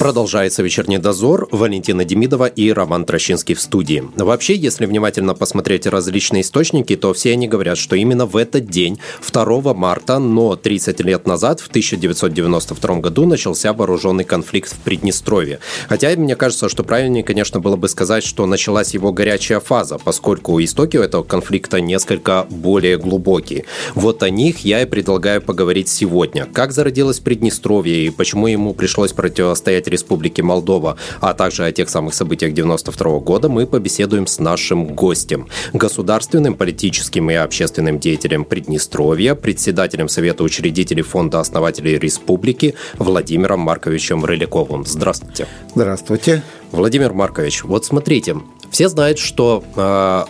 [0.00, 1.46] Продолжается вечерний дозор.
[1.50, 4.02] Валентина Демидова и Роман Трощинский в студии.
[4.16, 8.98] Вообще, если внимательно посмотреть различные источники, то все они говорят, что именно в этот день,
[9.30, 15.58] 2 марта, но 30 лет назад, в 1992 году, начался вооруженный конфликт в Приднестровье.
[15.86, 20.58] Хотя, мне кажется, что правильнее, конечно, было бы сказать, что началась его горячая фаза, поскольку
[20.64, 23.66] истоки у этого конфликта несколько более глубокие.
[23.94, 26.46] Вот о них я и предлагаю поговорить сегодня.
[26.46, 32.14] Как зародилось Приднестровье и почему ему пришлось противостоять Республики Молдова, а также о тех самых
[32.14, 40.08] событиях 92 года, мы побеседуем с нашим гостем, государственным, политическим и общественным деятелем Приднестровья, председателем
[40.08, 44.86] Совета учредителей Фонда основателей Республики Владимиром Марковичем Рыляковым.
[44.86, 45.46] Здравствуйте.
[45.74, 46.42] Здравствуйте.
[46.72, 48.36] Владимир Маркович, вот смотрите,
[48.70, 50.24] все знают, что э,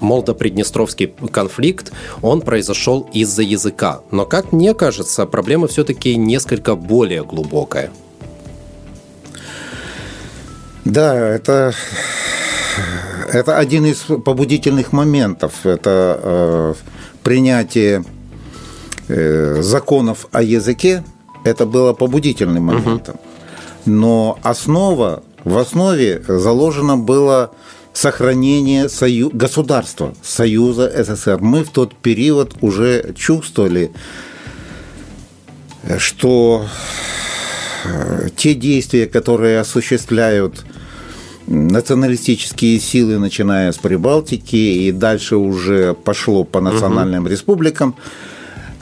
[0.00, 4.02] Молдо-Приднестровский конфликт, он произошел из-за языка.
[4.10, 7.90] Но, как мне кажется, проблема все-таки несколько более глубокая.
[10.84, 11.72] Да, это,
[13.32, 15.64] это один из побудительных моментов.
[15.64, 16.74] Это э,
[17.22, 18.04] принятие
[19.08, 21.02] э, законов о языке.
[21.44, 23.16] Это было побудительным моментом.
[23.86, 27.50] Но основа, в основе заложено было
[27.94, 29.30] сохранение сою...
[29.32, 31.38] государства, Союза СССР.
[31.40, 33.92] Мы в тот период уже чувствовали,
[35.98, 36.66] что
[38.36, 40.64] те действия, которые осуществляют
[41.46, 47.30] националистические силы, начиная с Прибалтики, и дальше уже пошло по национальным угу.
[47.30, 47.96] республикам,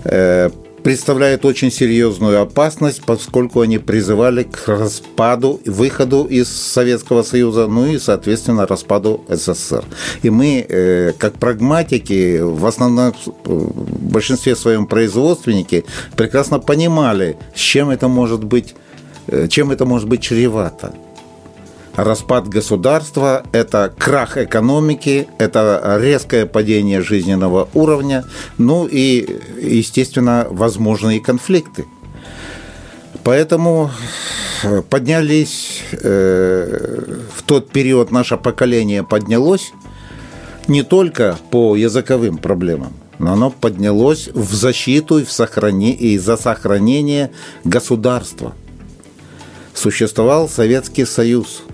[0.05, 0.51] э,
[0.83, 7.99] представляют очень серьезную опасность, поскольку они призывали к распаду, выходу из Советского Союза, ну и,
[7.99, 9.85] соответственно, распаду СССР.
[10.23, 13.15] И мы, э, как прагматики, в основном
[13.45, 15.85] в большинстве своем производственники,
[16.17, 18.92] прекрасно понимали, с чем это может быть, э,
[19.49, 20.95] чем это может быть чревато
[21.97, 28.25] распад государства, это крах экономики, это резкое падение жизненного уровня,
[28.59, 31.85] ну и, естественно, возможные конфликты.
[33.25, 33.91] Поэтому
[34.65, 39.73] э, поднялись, э, в тот период наше поколение поднялось
[40.67, 45.93] не только по языковым проблемам, но оно поднялось в защиту и, в сохрани...
[45.93, 47.31] и за сохранение
[47.65, 48.55] государства.
[49.75, 51.63] Существовал Советский Союз–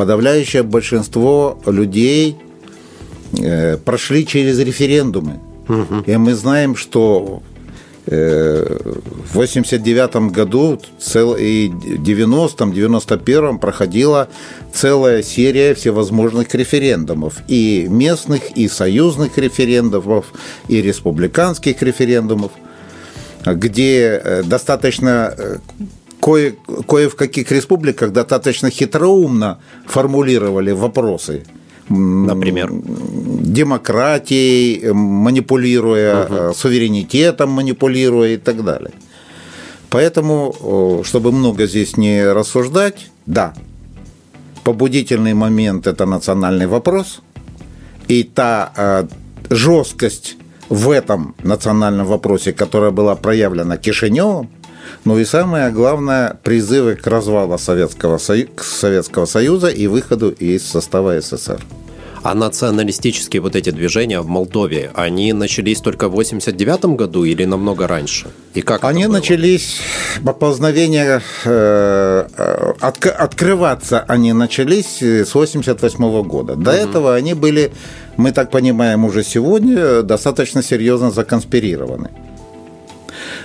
[0.00, 2.38] подавляющее большинство людей
[3.38, 5.40] э, прошли через референдумы.
[5.68, 6.04] Угу.
[6.06, 7.42] И мы знаем, что
[8.06, 8.78] э,
[9.30, 14.28] в 89 году цел, и 90-м, 91-м проходила
[14.72, 17.34] целая серия всевозможных референдумов.
[17.46, 20.32] И местных, и союзных референдумов,
[20.68, 22.52] и республиканских референдумов,
[23.44, 25.60] где э, достаточно
[26.20, 26.54] кое,
[26.86, 31.44] кое в каких республиках достаточно хитроумно формулировали вопросы.
[31.88, 32.70] Например?
[32.70, 36.54] Демократией, манипулируя, угу.
[36.54, 38.92] суверенитетом манипулируя и так далее.
[39.90, 43.54] Поэтому, чтобы много здесь не рассуждать, да,
[44.62, 47.22] побудительный момент– это национальный вопрос,
[48.06, 49.08] и та э,
[49.50, 50.36] жесткость
[50.68, 54.48] в этом национальном вопросе, которая была проявлена Кишиневым,
[55.04, 58.48] ну и самое главное, призывы к развалу Советского, Сою...
[58.60, 61.60] Советского Союза и выходу из состава СССР.
[62.22, 67.88] А националистические вот эти движения в Молдове, они начались только в 89 году или намного
[67.88, 68.26] раньше?
[68.52, 69.80] И как Они начались,
[70.22, 72.26] поползновения, э,
[72.80, 76.56] от, открываться они начались с 88 года.
[76.56, 76.78] До угу.
[76.78, 77.72] этого они были,
[78.18, 82.10] мы так понимаем уже сегодня, достаточно серьезно законспирированы.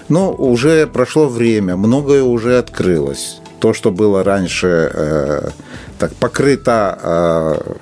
[0.10, 3.40] Но уже прошло время, многое уже открылось.
[3.60, 5.50] То, что было раньше э,
[5.98, 7.74] так покрыто э,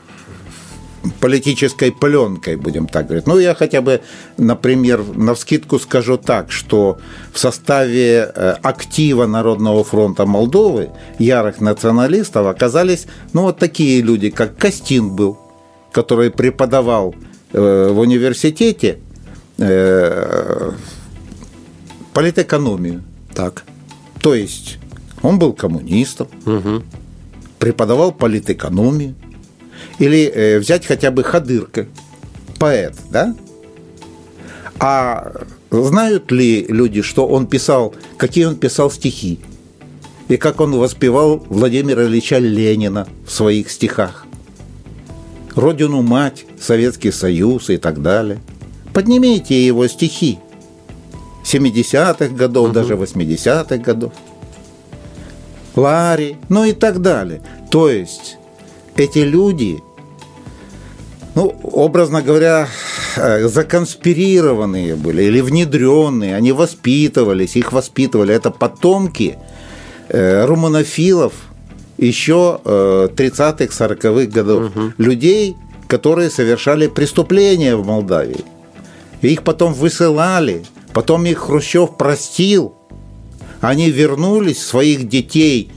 [1.19, 3.27] политической пленкой, будем так говорить.
[3.27, 4.01] Ну, я хотя бы,
[4.37, 6.97] например, на вскидку скажу так, что
[7.31, 14.57] в составе э, актива Народного фронта Молдовы ярых националистов оказались, ну, вот такие люди, как
[14.57, 15.37] Костин был,
[15.91, 17.15] который преподавал
[17.51, 18.99] э, в университете
[19.57, 20.71] э,
[22.13, 23.03] политэкономию.
[23.33, 23.63] Так.
[24.21, 24.79] То есть
[25.21, 26.83] он был коммунистом, угу.
[27.59, 29.15] преподавал политэкономию.
[29.99, 31.87] Или э, взять хотя бы Хадырка,
[32.57, 33.35] поэт, да?
[34.79, 39.39] А знают ли люди, что он писал, какие он писал стихи?
[40.27, 44.25] и как он воспевал Владимира Ильича Ленина в своих стихах.
[45.55, 48.39] Родину мать, Советский Союз и так далее.
[48.93, 50.39] Поднимите его стихи
[51.43, 52.73] 70-х годов, угу.
[52.73, 54.13] даже 80-х годов.
[55.75, 57.41] Ларри, ну и так далее.
[57.71, 58.37] То есть
[58.95, 59.79] эти люди,
[61.35, 62.67] ну, образно говоря,
[63.15, 68.33] э, законспирированные были или внедренные, они воспитывались, их воспитывали.
[68.35, 69.37] Это потомки
[70.09, 71.33] э, румынофилов
[71.97, 74.75] еще э, 30-х, 40-х годов.
[74.75, 74.93] Угу.
[74.97, 75.55] Людей,
[75.87, 78.43] которые совершали преступления в Молдавии.
[79.21, 80.63] И их потом высылали,
[80.93, 82.75] потом их Хрущев простил.
[83.61, 85.71] Они вернулись, своих детей,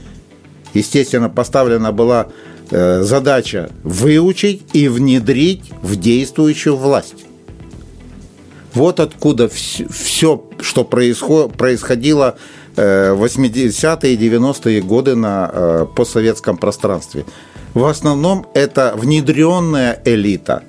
[0.73, 2.27] естественно, поставлена была
[2.69, 7.25] Э, задача выучить и внедрить в действующую власть.
[8.73, 12.37] Вот откуда все, что происходило
[12.75, 17.23] э, в 80-е и 90-е годы на э, постсоветском пространстве.
[17.73, 20.63] В основном это внедренная элита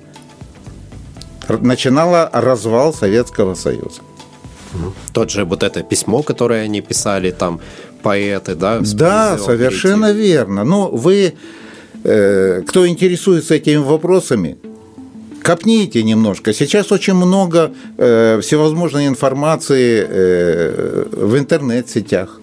[1.49, 4.01] начинала развал Советского Союза.
[5.13, 7.59] Тот же вот это письмо, которое они писали, там
[8.01, 8.79] поэты, да?
[8.81, 10.63] Да, совершенно верно.
[10.63, 11.33] Ну, вы
[12.03, 14.57] Э, кто интересуется этими вопросами,
[15.43, 16.53] копните немножко.
[16.53, 22.39] Сейчас очень много э, всевозможной информации э, в интернет-сетях.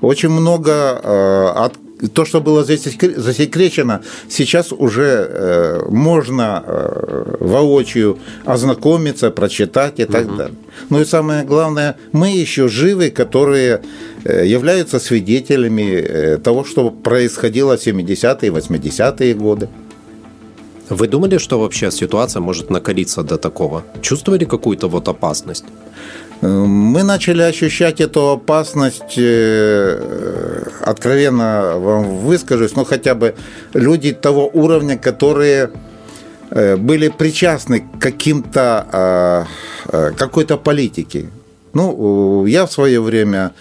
[0.00, 1.74] Очень много э, от
[2.12, 10.36] то, что было засекречено, сейчас уже э, можно э, воочию ознакомиться, прочитать и так угу.
[10.36, 10.54] далее.
[10.90, 13.80] Ну и самое главное, мы еще живы, которые
[14.24, 19.68] э, являются свидетелями э, того, что происходило в 70-е, 80-е годы.
[20.90, 23.82] Вы думали, что вообще ситуация может накалиться до такого?
[24.02, 25.64] Чувствовали какую-то вот опасность?
[26.46, 33.34] Мы начали ощущать эту опасность, э, откровенно вам выскажусь, ну хотя бы
[33.72, 35.70] люди того уровня, которые
[36.50, 39.46] э, были причастны к каким-то
[39.90, 41.30] э, какой-то политике.
[41.72, 43.52] Ну, я в свое время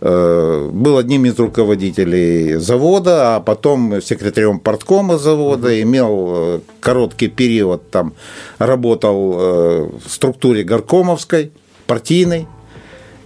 [0.00, 8.14] был одним из руководителей завода, а потом секретарем порткома завода, имел короткий период там,
[8.58, 11.50] работал в структуре горкомовской–
[11.88, 12.46] партийной.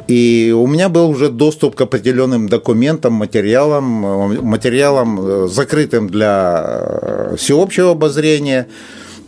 [0.09, 3.85] И у меня был уже доступ к определенным документам, материалам,
[4.45, 8.67] материалам, э, закрытым для э, всеобщего обозрения.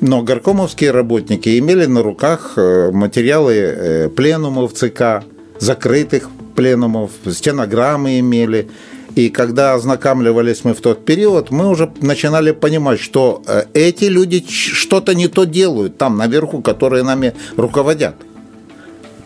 [0.01, 5.25] Но горкомовские работники имели на руках э, материалы пленумов ЦК,
[5.61, 8.69] закрытых пленумов, стенограммы имели.
[9.15, 13.43] И когда ознакомливались мы в тот период, мы уже начинали понимать, что
[13.73, 18.17] эти люди что-то не то делают там наверху, которые нами руководят.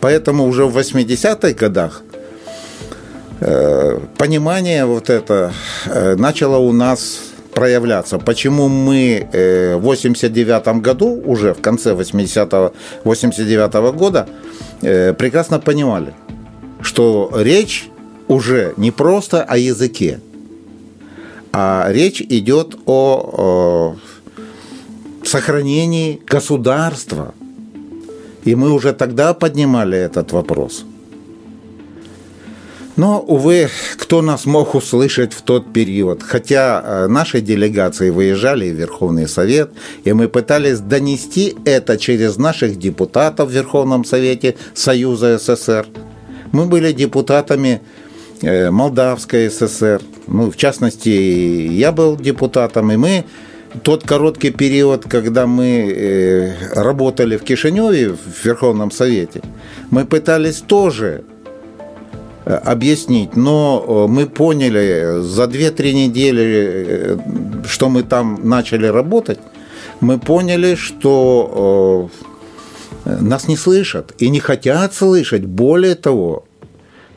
[0.00, 2.02] Поэтому уже в 80-х годах
[3.40, 5.52] э, понимание вот это
[5.86, 7.20] э, начало у нас
[7.52, 8.18] проявляться.
[8.18, 12.72] Почему мы э, в 89 году, уже в конце 80-го,
[13.04, 14.28] 89 -го года,
[14.80, 16.14] прекрасно понимали,
[16.82, 17.88] что речь
[18.28, 20.20] уже не просто о языке,
[21.52, 23.96] а речь идет о,
[25.22, 27.34] о сохранении государства–
[28.44, 30.84] и мы уже тогда поднимали этот вопрос.
[32.98, 36.24] Но, увы, кто нас мог услышать в тот период?
[36.24, 39.70] Хотя э, наши делегации выезжали в Верховный Совет,
[40.02, 45.86] и мы пытались донести это через наших депутатов в Верховном Совете Союза СССР.
[46.50, 47.82] Мы были депутатами
[48.42, 50.02] э, Молдавской ССР.
[50.26, 53.24] Ну, в частности, я был депутатом, и мы
[53.82, 59.42] тот короткий период, когда мы э, работали в Кишиневе, в Верховном Совете,
[59.90, 61.24] мы пытались тоже
[62.44, 67.18] э, объяснить, но э, мы поняли за 2-3 недели,
[67.66, 69.38] что мы там начали работать,
[70.00, 72.10] мы поняли, что
[73.04, 75.44] нас не слышат и не хотят слышать.
[75.44, 76.44] Более того,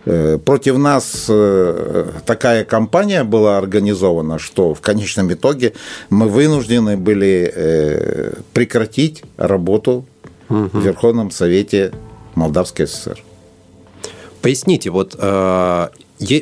[0.03, 5.74] против нас э, такая кампания была организована, что в конечном итоге
[6.10, 10.05] мы вынуждены были э, прекратить работу
[10.50, 10.70] угу.
[10.74, 11.91] в Верховном Совете
[12.36, 13.22] Молдавской ССР.
[14.41, 15.15] Поясните, вот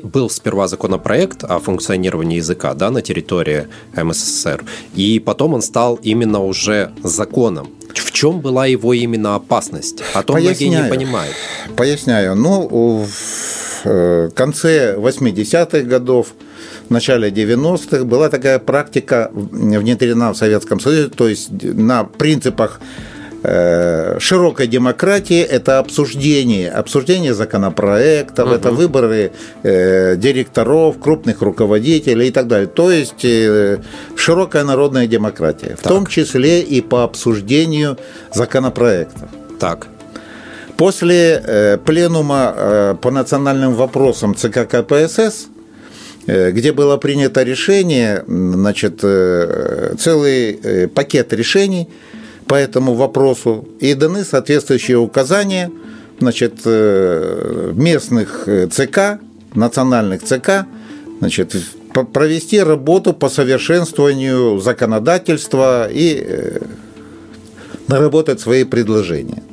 [0.04, 4.64] был сперва законопроект о функционировании языка да, на территории МССР,
[4.96, 7.70] и потом он стал именно уже законом.
[7.94, 10.04] В чем была его именно опасность?
[10.14, 10.72] А то Поясняю.
[10.72, 11.36] многие не понимают.
[11.76, 12.36] Поясняю.
[12.36, 13.08] Ну, в
[13.86, 16.34] э, конце 80-х годов,
[16.88, 22.80] в начале 90-х была такая практика внедрена в Советском Союзе, то есть на принципах
[23.42, 28.56] широкой демократии– это обсуждение, обсуждение законопроектов, угу.
[28.56, 29.32] это выборы
[29.64, 32.68] э, директоров, крупных руководителей и так далее.
[32.68, 33.80] То есть э,
[34.16, 35.94] широкая народная демократия, в так.
[35.94, 37.98] том числе и по обсуждению
[38.34, 39.30] законопроектов.
[39.60, 39.88] Так.
[40.78, 45.48] После э, пленума э, по национальным вопросам ЦК КПСС
[46.28, 51.90] э, где было принято решение, значит, э, целый э, пакет решений
[52.50, 55.72] по этому вопросу и даны соответствующие указания
[56.20, 59.20] значит, местных ЦК,
[59.54, 60.66] национальных ЦК,
[61.20, 61.56] значит,
[62.12, 66.60] провести работу по совершенствованию законодательства и
[67.88, 69.44] наработать свои предложения.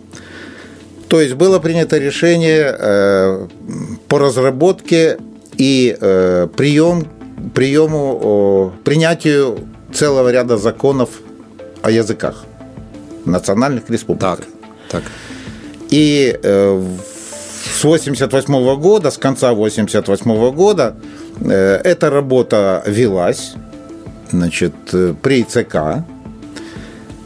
[1.09, 3.47] То есть было принято решение э,
[4.09, 5.19] по разработке
[5.59, 7.07] и э, прием,
[7.55, 9.59] приему, принятию
[9.93, 11.11] целого ряда законов
[11.83, 12.45] о языках
[13.26, 14.21] национальных республик.
[14.21, 14.40] Так,
[14.88, 15.02] так.
[15.90, 16.83] И э,
[17.75, 20.97] с 88 года, с конца 88 года
[21.40, 23.54] эта работа велась
[24.30, 24.73] значит,
[25.21, 26.04] при ЦК.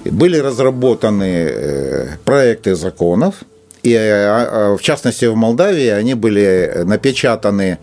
[0.05, 3.37] Были разработаны проекты законов–
[3.83, 7.79] и э, а, в частности в Молдавии они были напечатаны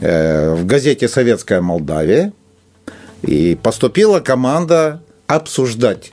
[0.00, 2.32] э, в газете «Советская Молдавия»,
[3.22, 6.12] и поступила команда обсуждать.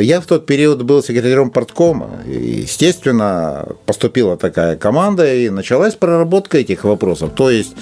[0.00, 6.58] Я в тот период был секретарем порткома, и, естественно, поступила такая команда, и началась проработка
[6.58, 7.30] этих вопросов.
[7.34, 7.74] То есть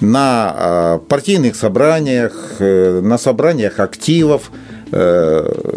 [0.00, 4.50] на а, партийных собраниях, э, на собраниях активов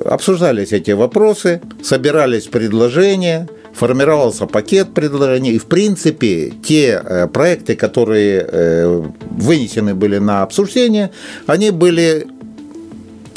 [0.05, 8.47] обсуждались эти вопросы, собирались предложения, формировался пакет предложений, и, в принципе, те э, проекты, которые
[8.49, 11.11] э, вынесены были на обсуждение,
[11.45, 12.27] они были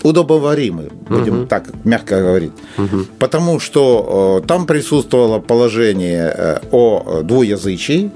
[0.02, 1.46] удобоваримы, будем угу.
[1.46, 2.52] так мягко говорить.
[2.78, 3.04] Угу.
[3.18, 8.10] Потому что э, там присутствовало положение о двуязычии.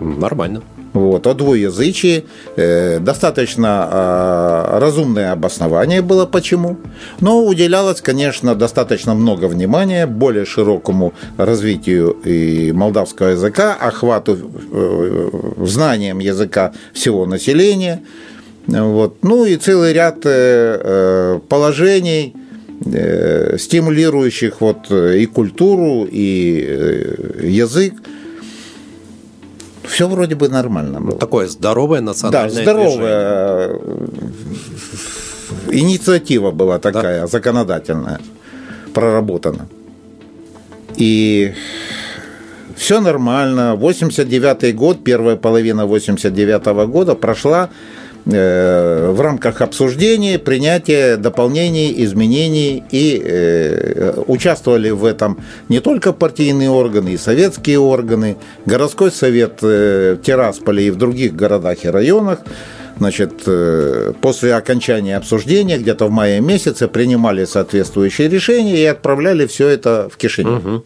[0.00, 0.62] Нормально.
[0.92, 2.24] Вот, о двуязычии.
[2.56, 6.76] Э, достаточно э, разумное обоснование было почему.
[7.20, 14.36] Но уделялось, конечно, достаточно много внимания более широкому развитию и молдавского языка, охвату
[14.70, 18.02] э, знанием языка всего населения.
[18.66, 19.16] Вот.
[19.22, 20.20] Ну и целый ряд
[21.48, 22.34] положений,
[23.58, 27.94] стимулирующих вот и культуру, и язык
[29.92, 31.18] все вроде бы нормально было.
[31.18, 35.82] Такое здоровое национальное Да, здоровая движение.
[35.82, 37.26] инициатива была такая, да.
[37.26, 38.20] законодательная,
[38.94, 39.68] проработана.
[40.96, 41.52] И
[42.76, 43.74] все нормально.
[43.76, 53.20] 89 год, первая половина 89 года прошла Э, в рамках обсуждения, принятия дополнений, изменений и
[53.22, 60.24] э, участвовали в этом не только партийные органы, и советские органы, городской совет э, в
[60.24, 62.38] Тирасполе и в других городах и районах.
[62.98, 63.48] Значит,
[64.20, 70.16] после окончания обсуждения, где-то в мае месяце, принимали соответствующие решения и отправляли все это в
[70.16, 70.64] Кишинев.
[70.64, 70.84] Угу.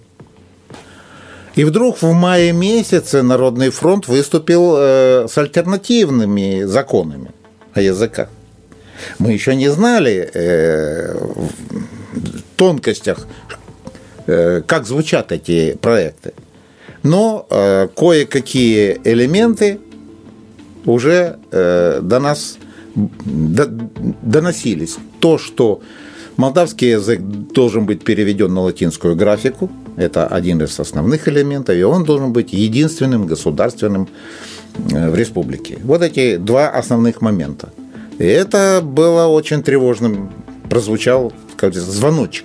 [1.57, 7.31] И вдруг в мае месяце Народный фронт выступил э, с альтернативными законами
[7.73, 8.29] о языках.
[9.19, 13.27] Мы еще не знали э, в тонкостях,
[14.27, 16.35] э, как звучат эти проекты.
[17.03, 17.47] Но
[17.95, 19.79] кое-какие элементы
[20.85, 22.59] уже до нас
[22.97, 24.97] до, доносились.
[25.21, 25.83] То, что
[26.37, 32.05] молдавский язык должен быть переведен на латинскую графику– это один из основных элементов, и он
[32.05, 34.09] должен быть единственным государственным
[34.93, 35.79] э, в республике.
[35.83, 37.71] Вот эти два основных момента.
[38.19, 40.31] И это было очень тревожным,
[40.69, 42.45] прозвучал как звоночек.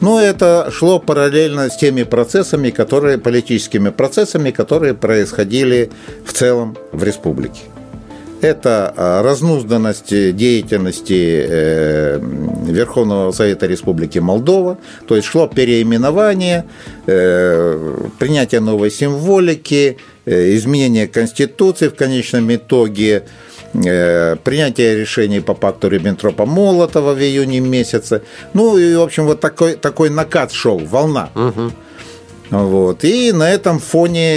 [0.00, 5.90] Но это шло параллельно с теми процессами, которые, политическими процессами, которые происходили
[6.24, 7.62] в целом в республике
[8.40, 12.20] это а, разнузданность деятельности э,
[12.66, 16.64] Верховного Совета Республики Молдова, то есть шло переименование,
[17.06, 23.24] э, принятие новой символики, э, изменение Конституции в конечном итоге,
[23.72, 28.22] принятие решений по пакту Риббентропа-Молотова в июне месяце.
[28.54, 31.28] Ну и, в общем, вот такой, такой накат шел, волна.
[31.34, 31.72] Угу.
[32.58, 33.04] Вот.
[33.04, 34.36] И на этом фоне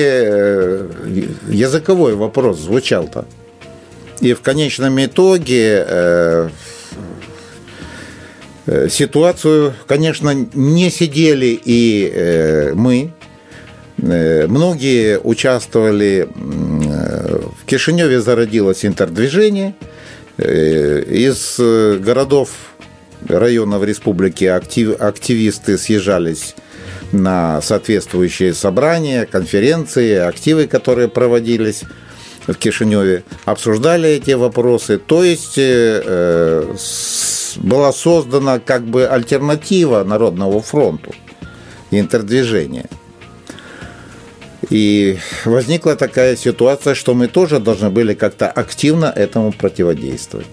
[1.47, 3.25] языковой вопрос звучал-то.
[4.21, 6.49] И в конечном итоге э,
[8.65, 13.11] э, ситуацию, конечно, не сидели и э, мы.
[13.97, 16.29] Многие участвовали.
[16.33, 19.75] В Кишиневе зародилось интердвижение.
[20.37, 21.59] Из
[21.99, 22.51] городов
[23.27, 26.55] районов республики актив, активисты съезжались
[27.11, 31.83] на соответствующие собрания, конференции, активы, которые проводились
[32.53, 34.97] в Кишиневе, обсуждали эти вопросы.
[34.97, 36.75] То есть э,
[37.57, 41.13] была создана как бы альтернатива Народному фронту,
[41.91, 42.85] интердвижение.
[44.69, 50.47] И возникла такая ситуация, что мы тоже должны были как-то активно этому противодействовать.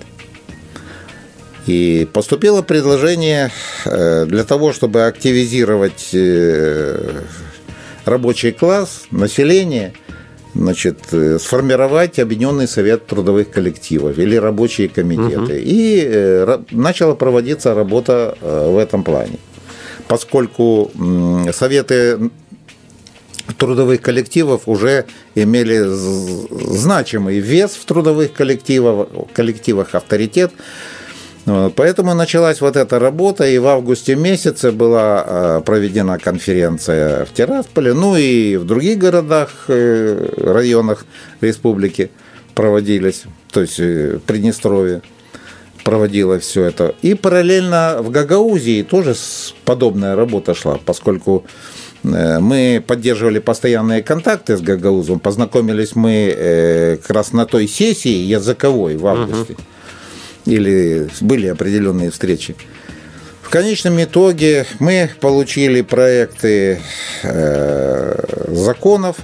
[1.66, 3.50] И поступило предложение
[3.84, 7.22] э, для того, чтобы активизировать э,
[8.04, 9.92] рабочий класс, население,
[10.56, 15.42] значит, э, сформировать Объединенный совет трудовых коллективов или рабочие комитеты.
[15.42, 15.50] Угу.
[15.52, 19.38] И начала проводиться работа в этом плане.
[20.08, 20.90] Поскольку
[21.52, 22.30] советы
[23.58, 25.82] трудовых коллективов уже имели
[26.74, 30.52] значимый вес в трудовых коллективах, коллективах авторитет,
[31.46, 37.94] Поэтому началась вот эта работа, и в августе месяце была э, проведена конференция в Тирасполе,
[37.94, 41.06] ну и в других городах, э, районах
[41.40, 42.10] республики
[42.54, 45.02] проводились, то есть э, Приднестровье
[45.84, 46.96] проводила все это.
[47.02, 49.14] И параллельно в Гагаузии тоже
[49.64, 51.44] подобная работа шла, поскольку
[52.02, 59.06] мы поддерживали постоянные контакты с Гагаузом, познакомились мы как раз на той сессии языковой в
[59.06, 59.52] августе.
[59.52, 59.75] Uh-huh
[60.46, 62.56] или были определенные встречи.
[63.42, 66.80] В конечном итоге мы получили проекты
[67.22, 69.18] э, законов,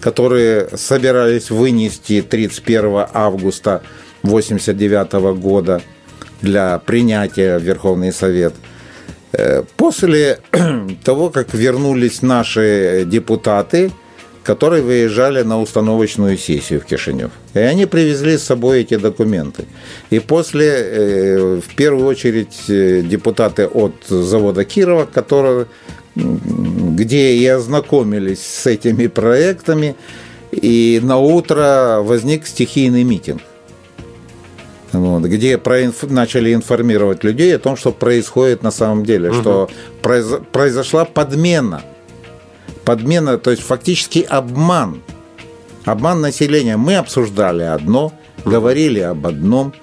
[0.00, 3.82] которые собирались вынести 31 августа
[4.22, 5.82] 1989 года
[6.40, 8.54] для принятия в Верховный Совет.
[9.32, 10.38] Э, после
[11.04, 13.92] того, как вернулись наши депутаты–
[14.46, 17.30] которые выезжали на установочную сессию в Кишинев.
[17.54, 19.64] И они привезли с собой эти документы.
[20.10, 25.66] И после, э, в первую очередь, э, депутаты от завода Кирова, которые,
[26.14, 29.96] где и ознакомились с этими проектами,
[30.52, 33.42] и на утро возник стихийный митинг.
[34.92, 36.04] Вот, где проинф...
[36.04, 39.40] начали информировать людей о том, что происходит на самом деле, угу.
[39.40, 39.70] что
[40.02, 40.26] произ...
[40.52, 41.82] произошла подмена–
[42.86, 45.02] подмена, то есть фактически обман.
[45.84, 46.76] Обман населения.
[46.76, 48.12] Мы обсуждали одно,
[48.44, 49.74] говорили об одном,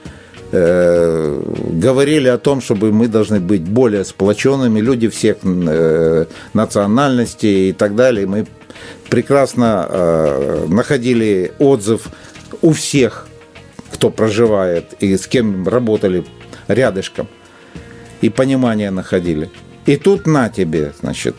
[0.52, 1.42] э,
[1.84, 7.96] говорили о том, чтобы мы должны быть более сплоченными, люди всех э, национальностей и так
[7.96, 8.26] далее.
[8.26, 8.48] Мы
[9.10, 12.08] прекрасно э, находили отзыв
[12.62, 13.28] у всех,
[13.92, 16.26] кто проживает и с кем работали
[16.68, 17.28] рядышком,
[18.22, 19.50] и понимание находили.
[19.86, 21.36] И тут на тебе, значит,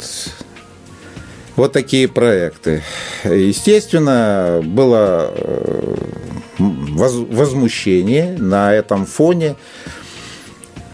[1.56, 2.82] вот такие проекты.
[3.24, 5.94] Естественно, было э,
[6.58, 9.56] возмущение на этом фоне.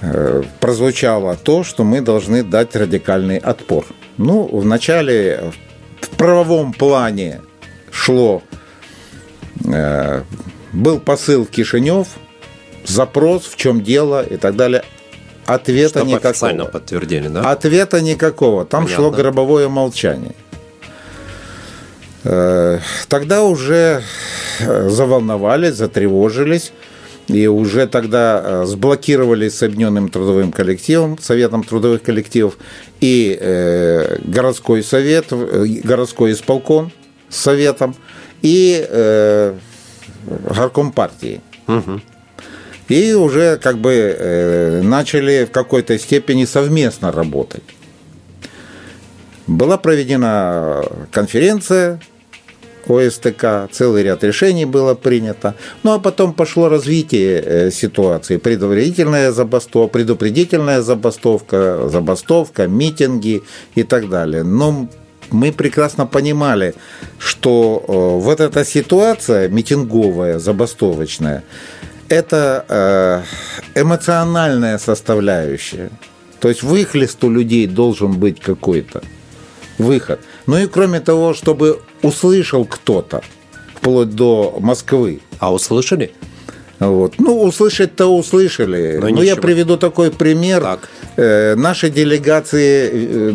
[0.02, 3.86] Э, прозвучало то, что мы должны дать радикальный отпор.
[4.16, 5.52] Ну, вначале
[6.00, 7.40] в правовом плане
[7.90, 8.42] шло,
[9.64, 10.22] э,
[10.72, 12.08] был посыл Кишинев,
[12.84, 14.84] запрос, в чем дело и так далее.
[15.46, 16.64] Ответа Чтобы никакого.
[16.66, 17.50] подтвердили, да?
[17.50, 18.64] Ответа никакого.
[18.64, 19.04] Там Понятно.
[19.04, 20.34] шло гробовое молчание.
[22.22, 22.78] Э,
[23.08, 24.02] тогда уже
[24.60, 26.72] э, заволновались, затревожились,
[27.28, 32.58] и уже тогда э, сблокировали с Объединенным трудовым коллективом, Советом трудовых коллективов,
[33.00, 36.92] и городской совет, городской исполком
[37.30, 37.94] с Советом,
[38.42, 39.54] и
[40.26, 41.40] горком партии.
[41.66, 42.00] Угу.
[42.90, 47.62] И уже как бы начали в какой-то степени совместно работать.
[49.46, 52.00] Была проведена конференция
[52.90, 55.54] ОСТК, целый ряд решений было принято.
[55.82, 58.36] Ну а потом пошло развитие э, ситуации.
[58.36, 63.42] Предупредительная забастовка, предупредительная забастовка, забастовка, митинги
[63.74, 64.42] и так далее.
[64.42, 64.88] Но
[65.30, 66.74] мы прекрасно понимали,
[67.18, 71.42] что э, вот эта ситуация митинговая, забастовочная,
[72.08, 75.90] это э, эмоциональная составляющая.
[76.40, 79.02] То есть выхлест у людей должен быть какой-то
[79.78, 80.20] выход.
[80.46, 83.22] Ну и кроме того, чтобы услышал кто-то,
[83.74, 85.20] вплоть до Москвы.
[85.38, 86.12] А услышали?
[86.80, 87.14] Вот.
[87.18, 88.98] Ну, услышать-то услышали.
[89.00, 90.62] Но, Но я приведу такой пример.
[90.62, 90.88] Так.
[91.16, 93.32] Э, наши делегации, э,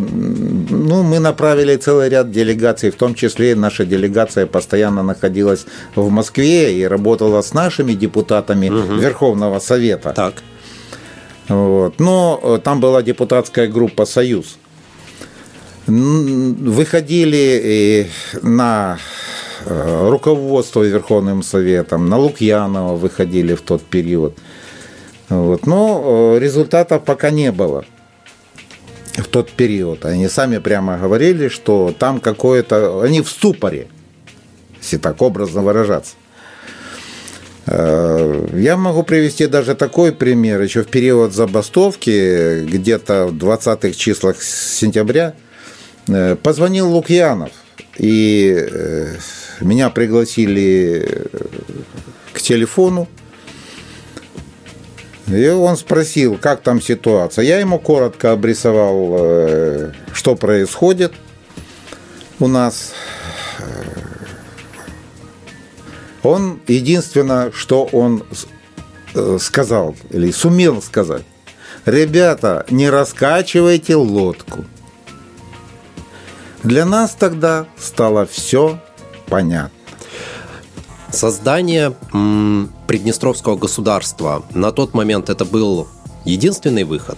[0.69, 6.73] ну, мы направили целый ряд делегаций, в том числе наша делегация постоянно находилась в Москве
[6.73, 8.95] и работала с нашими депутатами угу.
[8.95, 10.13] Верховного Совета.
[10.15, 10.33] Так.
[11.47, 11.99] Вот.
[11.99, 14.57] Но э, там была депутатская группа «Союз»
[15.87, 16.87] выходили
[18.41, 18.97] на
[19.65, 24.37] руководство Верховным Советом, на Лукьянова выходили в тот период.
[25.29, 25.65] Вот.
[25.65, 27.85] Но результатов пока не было
[29.17, 30.05] в тот период.
[30.05, 33.01] Они сами прямо говорили, что там какое-то...
[33.01, 33.87] Они в ступоре,
[34.81, 36.15] если так образно выражаться.
[37.65, 40.61] Э, я могу привести даже такой пример.
[40.61, 45.44] Еще в период забастовки, где-то в 20-х числах сентября, э,
[46.41, 47.51] позвонил Лукьянов.
[47.97, 49.15] И э,
[49.61, 51.27] меня пригласили
[52.33, 53.07] к телефону.
[55.27, 57.45] И он спросил, как там ситуация.
[57.45, 61.13] Я ему коротко обрисовал, что происходит
[62.39, 62.93] у нас.
[66.25, 68.23] Он единственное, что он
[69.13, 71.21] э, сказал или сумел сказать,
[71.85, 74.65] ребята, не раскачивайте лодку.
[76.65, 78.79] Для нас тогда стало все
[79.27, 79.71] понятно.
[81.11, 81.93] Создание
[82.87, 85.87] Приднестровского государства на тот момент это был
[86.25, 87.17] единственный выход.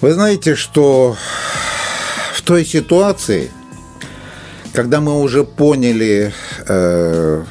[0.00, 1.16] Вы знаете, что
[2.34, 3.50] в той ситуации
[4.72, 6.32] когда мы уже поняли,
[6.68, 7.44] э,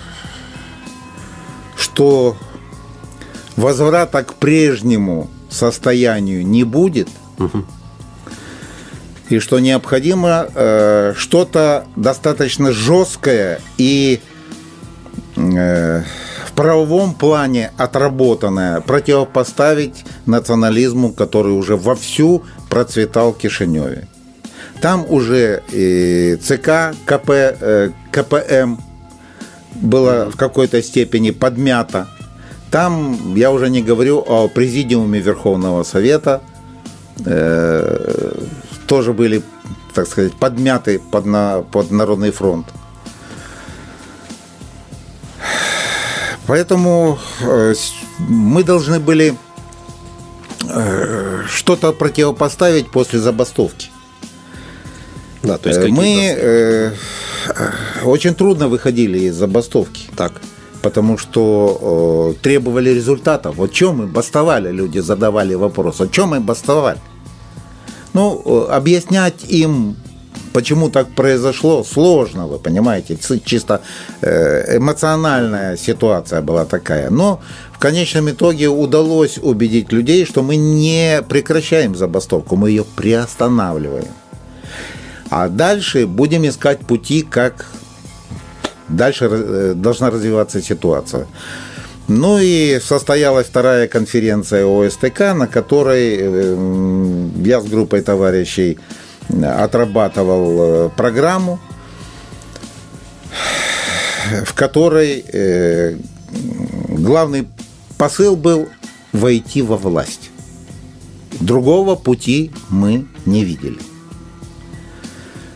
[1.76, 2.38] что
[3.58, 7.66] возврата к прежнему состоянию не будет, угу.
[9.30, 14.20] И что необходимо э, что-то достаточно жесткое и
[15.36, 16.02] э,
[16.46, 24.08] в правовом плане отработанное противопоставить национализму, который уже вовсю процветал в Кишиневе.
[24.82, 28.78] Там уже и ЦК, КП, э, КПМ
[29.76, 32.08] было в какой-то степени подмято.
[32.72, 36.42] Там, я уже не говорю о президиуме Верховного Совета,
[37.26, 38.34] э,
[38.88, 39.44] тоже были,
[39.94, 42.66] так сказать, подмяты под, на, под Народный фронт.
[46.48, 47.74] Поэтому э,
[48.20, 49.36] мы должны были
[50.70, 53.90] э, что-то противопоставить после забастовки.
[55.44, 56.92] Да, то есть э, мы э,
[58.06, 60.10] очень трудно выходили из забастовки.
[60.16, 60.42] Так.
[60.82, 63.56] Потому что э, требовали результатов.
[63.58, 66.00] Вот чем мы бастовали, люди задавали вопрос.
[66.00, 67.00] О чем мы бастовали?
[68.18, 69.96] Ну, э, объяснять им,
[70.52, 73.16] почему так произошло, сложно, вы понимаете.
[73.46, 73.82] Чисто
[74.22, 77.12] э, эмоциональная ситуация была такая.
[77.12, 77.40] Но
[77.72, 84.08] в конечном итоге удалось убедить людей, что мы не прекращаем забастовку, мы ее приостанавливаем.
[85.30, 87.68] А дальше будем искать пути, как
[88.90, 91.28] дальше э, должна развиваться ситуация.
[92.08, 98.80] Ну и состоялась вторая конференция ОСТК, на которой э, я с группой товарищей
[99.30, 101.60] отрабатывал э, программу,
[104.46, 105.98] в которой
[106.90, 107.48] главный
[107.98, 108.68] посыл был
[109.12, 110.30] войти во власть.
[111.40, 113.80] Другого пути мы не видели.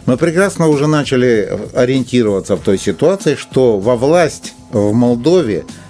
[0.06, 5.81] Мы прекрасно уже начали ориентироваться в той ситуации, что во власть в Молдове э,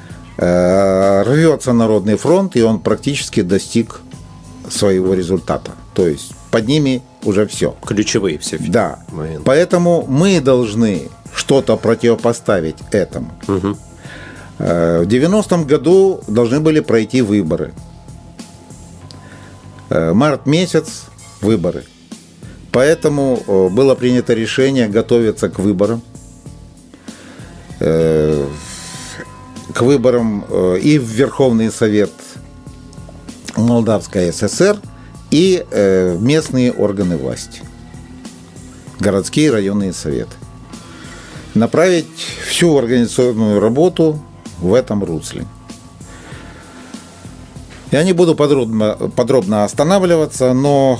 [0.42, 4.02] рвется Народный фронт, и он практически достиг
[4.70, 5.72] своего результата.
[5.94, 7.76] То есть под ними уже все.
[7.86, 8.58] Ключевые все.
[8.58, 9.00] Да.
[9.12, 9.44] Моменты.
[9.46, 13.32] Поэтому мы должны что-то противопоставить этому.
[13.48, 13.78] Угу.
[14.58, 17.74] В 90-м году должны были пройти выборы.
[19.90, 21.04] Э, март месяц–
[21.42, 21.84] выборы.
[22.72, 26.02] Поэтому э, было принято решение готовиться к выборам.
[29.72, 32.12] Э, к выборам э, и в Верховный Совет
[33.56, 34.78] Молдавской ССР,
[35.30, 37.62] и в местные органы власти.
[39.00, 40.34] Городские и районные советы.
[41.54, 42.08] Направить
[42.50, 44.22] всю организационную работу
[44.60, 45.46] в этом русле.
[47.92, 51.00] Я не буду подробно, подробно останавливаться, но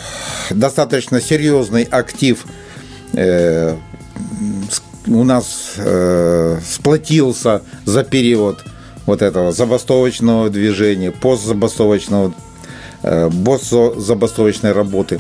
[0.50, 2.46] достаточно серьезный актив
[3.14, 3.76] э,
[5.08, 8.64] у нас э, сплотился за период
[9.06, 12.34] вот этого забастовочного движения, постзабастовочного,
[13.04, 15.20] э, постзабастовочной работы.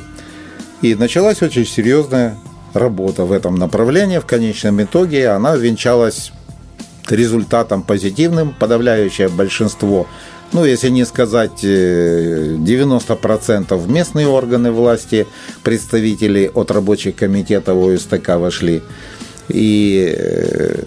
[0.82, 2.38] И началась очень серьезная
[2.74, 4.20] работа в этом направлении.
[4.20, 6.32] В конечном итоге она венчалась
[7.10, 8.56] результатом позитивным.
[8.58, 10.08] Подавляющее большинство
[10.54, 15.26] ну, если не сказать 90% э, местные органы власти,
[15.64, 18.82] представители от рабочих комитетов ОСТК вошли,
[19.54, 20.86] и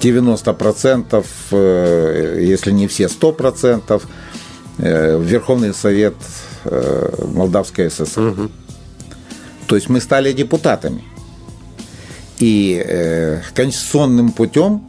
[0.00, 4.02] 90%, э, э, если не все 100%,
[4.78, 6.14] в Верховный Совет
[6.64, 8.20] Молдавской ССР.
[8.20, 8.50] Угу.
[9.66, 11.04] То есть мы стали депутатами.
[12.38, 14.82] И конституционным путем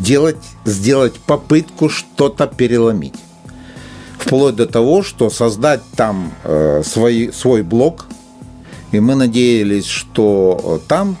[0.00, 3.14] делать, сделать попытку что-то переломить.
[4.18, 8.06] Вплоть до того, что создать там э, свой, свой блок,
[8.92, 11.16] и мы надеялись, что там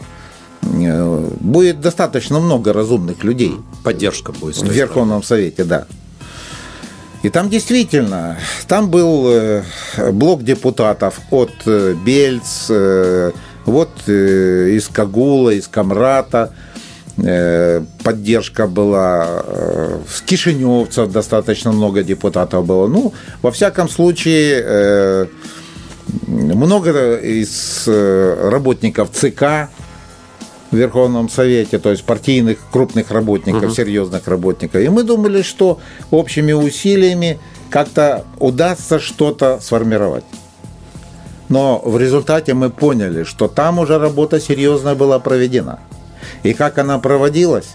[0.62, 3.54] э, будет достаточно много разумных людей.
[3.84, 4.56] Поддержка будет.
[4.56, 5.86] В Верховном Совете, да.
[7.22, 9.62] И там действительно, там был э,
[10.10, 13.32] блок депутатов от э, Бельц, э,
[13.66, 16.52] вот из Кагула, из Камрата,
[18.02, 19.44] поддержка была,
[20.08, 22.88] с кишиневцев достаточно много депутатов было.
[22.88, 25.28] Ну, во всяком случае,
[26.26, 29.70] много из работников ЦК
[30.70, 33.74] в Верховном Совете, то есть партийных крупных работников, угу.
[33.74, 34.80] серьезных работников.
[34.80, 40.24] И мы думали, что общими усилиями как-то удастся что-то сформировать.
[41.48, 45.80] Но в результате мы поняли, что там уже работа серьезная была проведена.
[46.44, 47.74] И как она проводилась?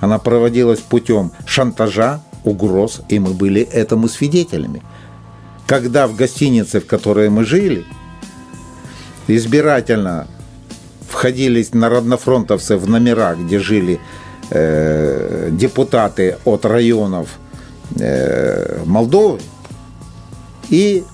[0.00, 4.82] Она проводилась путем шантажа, угроз, и мы были этому свидетелями.
[5.66, 7.84] Когда в гостинице, в которой мы жили,
[9.26, 10.28] избирательно
[11.08, 14.00] входились народнофронтовцы в номера, где жили
[14.50, 17.28] э, депутаты от районов
[17.98, 19.40] э, Молдовы,
[20.68, 21.04] и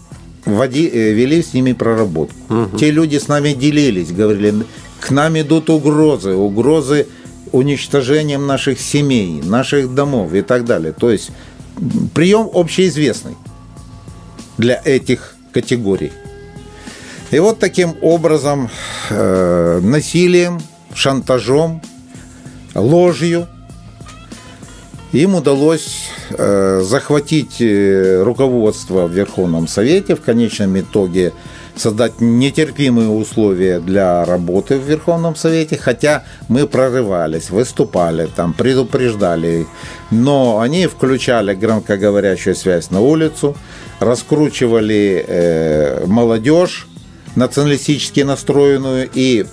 [0.45, 2.37] води, э, вели с ними проработку.
[2.49, 2.79] Угу.
[2.79, 4.65] Те люди с нами делились, говорили,
[5.01, 7.07] к нам идут угрозы, угрозы
[7.53, 10.93] уничтожением наших семей, наших домов и так далее.
[10.93, 11.31] То есть
[12.15, 13.37] прием общеизвестный
[14.59, 16.13] для этих категорий.
[17.31, 18.69] И вот таким образом,
[19.11, 20.61] э, насилием,
[20.95, 21.81] шантажом,
[22.75, 23.47] ложью
[25.13, 31.33] им удалось э, захватить э, руководство в Верховном Совете, в конечном итоге
[31.77, 39.67] создать нетерпимые условия для работы в Верховном Совете, хотя мы прорывались, выступали, там, предупреждали,
[40.11, 43.57] но они включали громкоговорящую связь на улицу,
[44.01, 46.87] раскручивали э, молодежь,
[47.37, 49.47] националистически настроенную и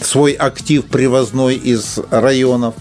[0.00, 2.74] свой актив привозной из районов.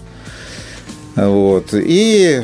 [1.15, 1.69] Вот.
[1.73, 2.41] И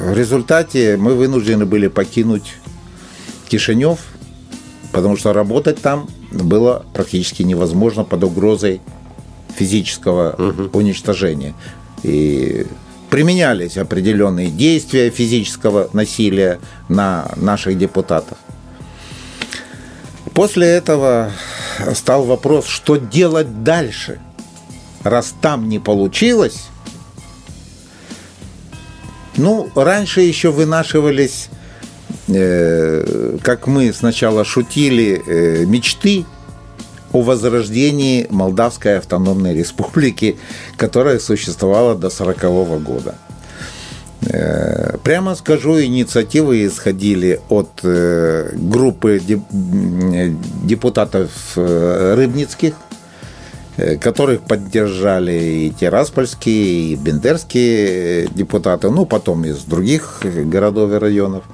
[0.00, 2.54] в результате мы вынуждены были покинуть
[3.48, 3.98] Кишинев,
[4.92, 8.80] потому что работать там было практически невозможно под угрозой
[9.56, 10.78] физического угу.
[10.78, 11.54] уничтожения.
[12.02, 12.66] И
[13.10, 18.38] применялись определенные действия физического насилия на наших депутатов.
[20.32, 21.32] После этого
[21.94, 24.20] стал вопрос, что делать дальше.
[25.02, 26.68] Раз там не получилось,
[29.36, 31.48] ну, раньше еще вынашивались,
[33.42, 36.24] как мы сначала шутили, э, мечты
[37.12, 40.38] о возрождении Молдавской автономной республики,
[40.76, 43.14] которая существовала до 1940 года.
[44.22, 49.20] Э, прямо скажу, инициативы исходили от э, группы
[50.64, 52.74] депутатов э, рыбницких,
[54.02, 61.44] которых поддержали и Тираспольские, и Бендерские депутаты, ну, потом из других городов и районов.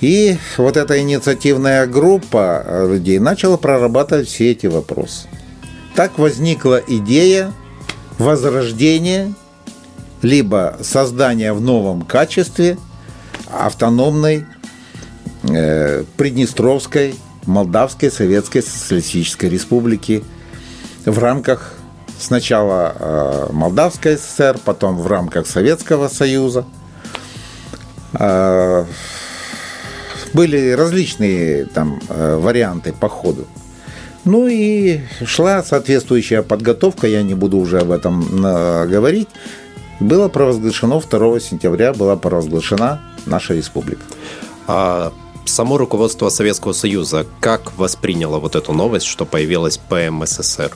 [0.00, 5.28] И вот эта инициативная группа людей начала прорабатывать все эти вопросы.
[5.94, 7.52] Так возникла идея
[8.18, 9.34] возрождения
[10.22, 12.78] либо создание в новом качестве
[13.50, 14.46] автономной
[15.42, 17.14] э, Приднестровской
[17.46, 20.22] Молдавской Советской Социалистической Республики
[21.04, 21.74] в рамках
[22.18, 26.64] сначала э, Молдавской ССР, потом в рамках Советского Союза.
[28.12, 28.84] Э,
[30.32, 33.46] были различные там э, варианты по ходу.
[34.24, 39.28] Ну и шла соответствующая подготовка, я не буду уже об этом э, говорить
[40.00, 44.02] было провозглашено 2 сентября, была провозглашена наша республика.
[44.66, 45.12] А
[45.44, 50.74] само руководство Советского Союза как восприняло вот эту новость, что появилась ПМССР?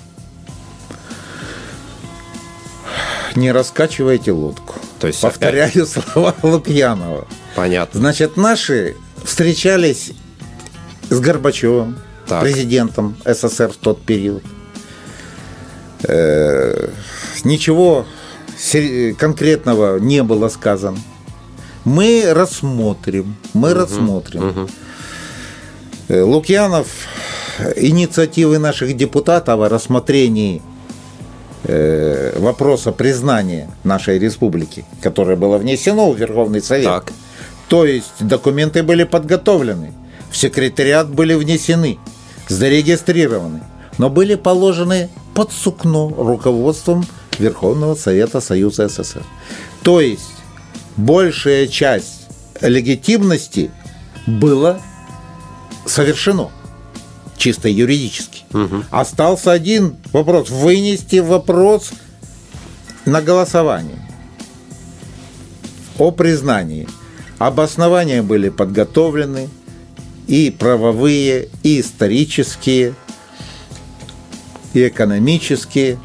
[3.34, 4.74] Не раскачивайте лодку.
[5.00, 5.88] То есть Повторяю опять...
[6.12, 7.26] слова Лукьянова.
[7.56, 8.00] Понятно.
[8.00, 10.12] Значит, наши встречались
[11.10, 12.42] с Горбачевым, так.
[12.42, 14.42] президентом СССР в тот период.
[16.04, 16.90] Э,
[17.44, 18.06] ничего
[19.18, 20.98] конкретного не было сказано.
[21.84, 24.68] Мы рассмотрим, мы угу, рассмотрим.
[26.08, 26.24] Угу.
[26.26, 26.86] Лукьянов
[27.76, 30.62] инициативы наших депутатов о рассмотрении
[31.64, 36.86] э, вопроса признания нашей республики, которое было внесено в Верховный Совет.
[36.86, 37.12] Так.
[37.68, 39.92] То есть документы были подготовлены,
[40.30, 41.98] в секретариат были внесены,
[42.48, 43.62] зарегистрированы,
[43.98, 47.06] но были положены под сукно руководством
[47.38, 49.22] Верховного Совета Союза СССР.
[49.82, 50.30] То есть
[50.96, 52.26] большая часть
[52.60, 53.70] легитимности
[54.26, 54.80] было
[55.86, 56.50] совершено
[57.36, 58.44] чисто юридически.
[58.52, 58.84] Угу.
[58.90, 60.50] Остался один вопрос.
[60.50, 61.90] Вынести вопрос
[63.04, 63.98] на голосование
[65.98, 66.88] о признании.
[67.44, 69.50] Обоснования были подготовлены
[70.26, 72.94] и правовые, и исторические,
[74.72, 75.98] и экономические.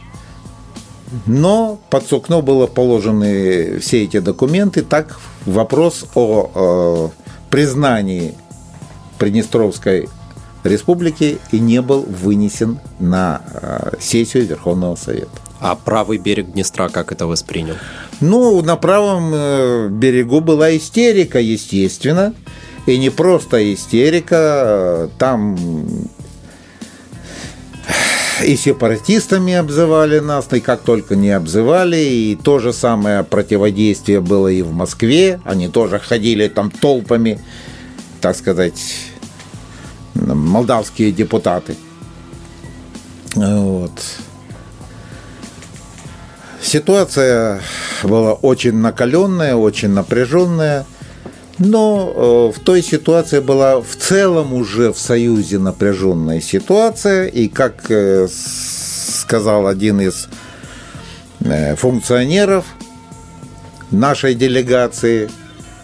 [1.25, 4.81] Но под сукно было положены все эти документы.
[4.81, 7.11] Так вопрос о, о
[7.49, 8.35] признании
[9.17, 10.09] Приднестровской
[10.65, 15.31] республики и не был вынесен на э, сессию Верховного Совета.
[15.59, 17.75] А правый берег Днестра как это воспринял?
[18.21, 22.33] Ну, на правом э, берегу была истерика, естественно.
[22.85, 25.57] И не просто истерика, там
[28.43, 34.47] и сепаратистами обзывали нас, и как только не обзывали, и то же самое противодействие было
[34.47, 37.39] и в Москве, они тоже ходили там толпами,
[38.21, 38.81] так сказать,
[40.15, 41.75] молдавские депутаты.
[43.35, 43.91] Вот.
[46.61, 47.61] Ситуация
[48.03, 50.85] была очень накаленная, очень напряженная,
[51.57, 57.89] но э, в той ситуации была в целом уже в Союзе напряженная ситуация, и как
[57.89, 60.27] э, сказал один из
[61.41, 62.65] э, функционеров
[63.91, 65.29] нашей делегации,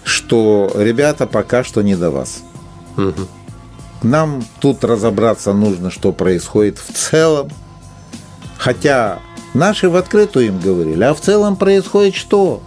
[0.04, 2.44] что ребята пока что не до вас.
[2.98, 3.28] Угу.
[4.04, 7.50] Нам тут разобраться нужно, что происходит в целом.
[8.58, 9.20] Хотя
[9.56, 12.62] наши в открытую им говорили, а в целом происходит что?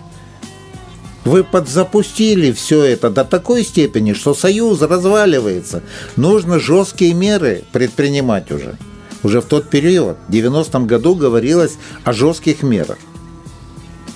[1.24, 5.82] Вы подзапустили все это до такой степени, что союз разваливается.
[6.16, 8.76] Нужно жесткие меры предпринимать уже.
[9.22, 12.98] Уже в тот период, в 90-м году, говорилось о жестких мерах,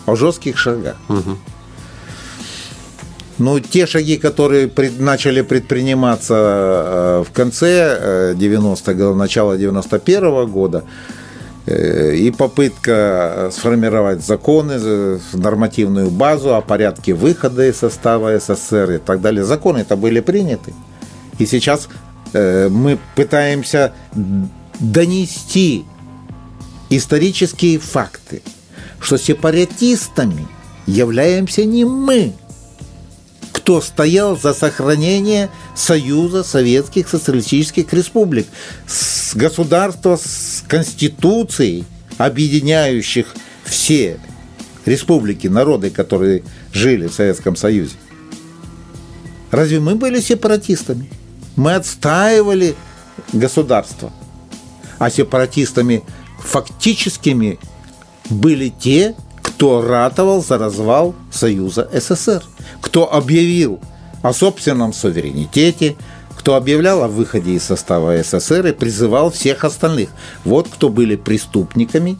[0.06, 0.96] о жестких шагах.
[1.08, 1.36] Угу.
[3.38, 10.84] Ну, те шаги, которые пред, начали предприниматься э, в конце 90-х, э, начала 91-го года,
[11.66, 19.44] и попытка сформировать законы, нормативную базу о порядке выхода из состава СССР и так далее.
[19.44, 20.74] Законы это были приняты.
[21.38, 21.88] И сейчас
[22.32, 23.92] мы пытаемся
[24.80, 25.84] донести
[26.90, 28.42] исторические факты,
[29.00, 30.46] что сепаратистами
[30.86, 32.32] являемся не мы,
[33.62, 38.48] кто стоял за сохранение Союза Советских Социалистических Республик,
[38.88, 41.84] с государства с конституцией,
[42.18, 43.28] объединяющих
[43.62, 44.18] все
[44.84, 47.94] республики, народы, которые жили в Советском Союзе.
[49.52, 51.08] Разве мы были сепаратистами?
[51.54, 52.74] Мы отстаивали
[53.32, 54.12] государство.
[54.98, 56.02] А сепаратистами
[56.40, 57.60] фактическими
[58.28, 59.14] были те,
[59.62, 62.42] кто ратовал за развал Союза СССР
[62.80, 63.78] кто объявил
[64.20, 65.94] о собственном суверенитете,
[66.36, 70.08] кто объявлял о выходе из состава СССР и призывал всех остальных.
[70.44, 72.18] Вот кто были преступниками,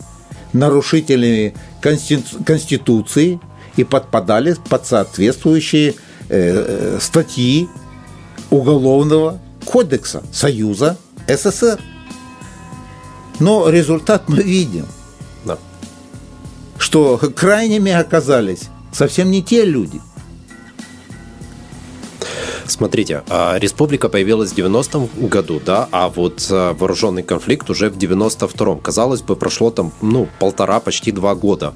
[0.53, 3.41] нарушителями Конституции
[3.75, 5.95] и подпадали под соответствующие э,
[6.29, 7.69] э, статьи
[8.51, 11.81] Уголовного кодекса Союза СССР.
[13.41, 14.87] Но результат мы видим.
[16.83, 20.01] Что крайними оказались совсем не те люди–
[22.73, 27.99] Смотрите, а, республика появилась в 90-м году, да, а вот а, вооруженный конфликт уже в
[27.99, 28.81] 92-м.
[28.81, 31.75] Казалось бы, прошло там, ну, полтора, почти два года.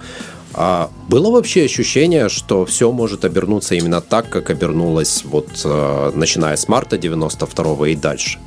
[0.54, 6.56] А было вообще ощущение, что все может обернуться именно так, как обернулось вот а, начиная
[6.56, 8.38] с марта 92-го и дальше?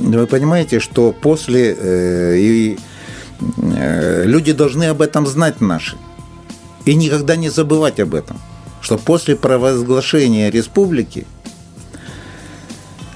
[0.00, 2.78] Вы понимаете, что после э, и
[3.72, 5.96] э, люди должны об этом знать наши.
[6.86, 8.40] И никогда не забывать об этом,
[8.80, 11.26] что после провозглашения республики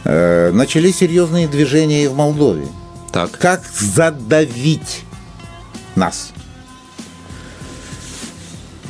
[0.05, 2.66] э, начались серьезные движения и в Молдове.
[3.12, 3.31] Так.
[3.33, 5.03] Как задавить
[5.97, 6.33] нас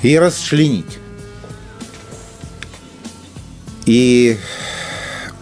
[0.03, 0.99] и расчленить.
[3.87, 4.37] И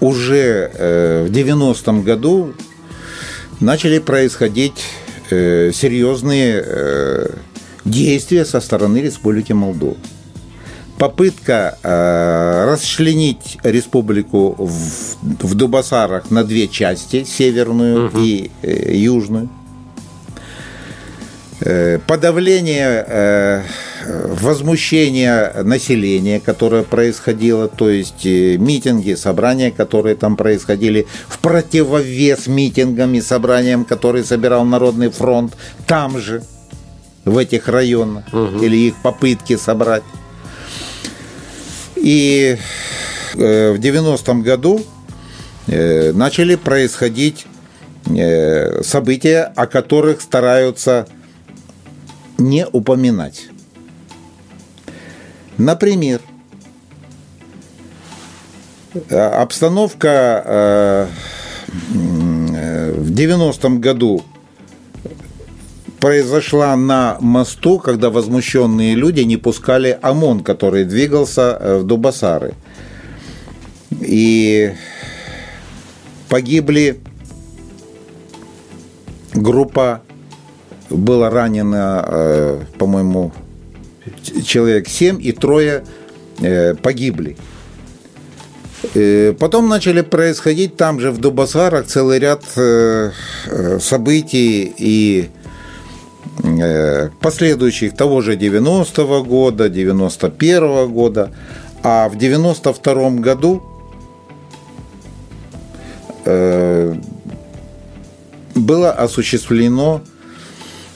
[0.03, 2.55] уже э, в 90-м году
[3.61, 4.85] начали происходить
[5.31, 7.27] э, серьезные э,
[7.85, 9.97] действия со стороны Республики Молдова.
[10.99, 18.19] Попытка э, расчленить республику в, в Дубасарах на две части, северную угу.
[18.19, 19.49] и э, южную.
[21.61, 23.63] Э, подавление э,
[24.07, 33.15] возмущение населения, которое происходило, то есть э, митинги, собрания, которые там происходили, в противовес митингам
[33.15, 35.55] и собраниям, которые собирал Народный фронт
[35.87, 36.43] там же,
[37.25, 38.63] в этих районах, угу.
[38.63, 40.03] или их попытки собрать.
[41.97, 42.59] И
[43.35, 44.85] э, в 90-м году
[45.69, 47.47] э, начали происходить
[48.83, 51.07] события, о которых стараются
[52.37, 53.52] не упоминать.
[55.59, 56.21] Например,
[59.11, 61.07] обстановка э,
[61.69, 64.23] в 90-м году
[66.01, 72.55] произошла на мосту, когда возмущенные люди не пускали ОМОН, который двигался э, в Дубасары.
[74.01, 74.75] И
[76.29, 77.01] погибли
[79.33, 80.03] группа,
[80.91, 83.33] было ранено, э, по-моему,
[84.45, 85.85] человек 7 и трое
[86.41, 87.37] э, погибли.
[88.95, 93.11] Э, потом начали происходить там же в Дубасарах целый ряд э,
[93.81, 95.31] событий и
[97.21, 101.31] последующих того же 90-го года, 91-го года.
[101.83, 103.63] А в 92 году
[108.55, 110.03] было осуществлено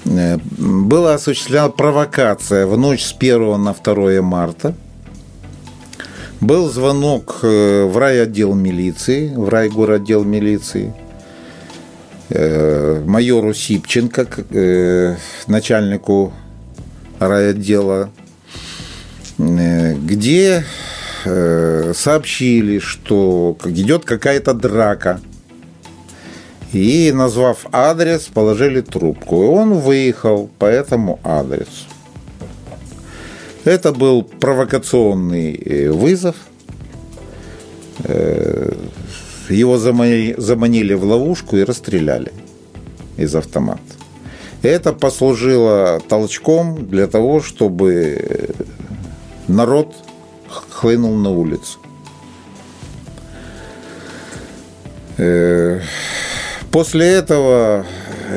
[0.07, 4.75] была осуществлена провокация в ночь с 1 на 2 марта.
[6.41, 10.95] Был звонок э, в райотдел милиции, в райгороддел милиции,
[12.29, 14.27] э, майору Сипченко,
[15.47, 16.33] начальнику
[17.19, 18.11] райотдела,
[19.39, 20.65] где
[21.25, 25.21] сообщили, что идет какая-то драка–
[26.77, 29.43] и, назвав адрес, положили трубку.
[29.43, 31.87] И он выехал по этому адресу.
[33.65, 36.37] Это был провокационный э, вызов.
[38.05, 38.73] Э,
[39.49, 42.33] его заманили в ловушку и расстреляли
[43.17, 43.81] из автомата.
[44.63, 48.51] Это послужило толчком для того, чтобы
[49.49, 49.95] народ
[50.71, 51.79] хлынул на улицу.
[56.67, 57.87] Э, После этого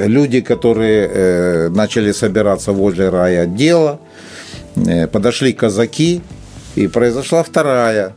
[0.05, 3.99] люди, которые э, начали собираться возле райотдела,
[4.75, 6.21] э, подошли казаки,
[6.75, 8.13] и произошла вторая